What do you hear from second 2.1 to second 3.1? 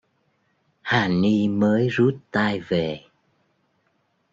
tay về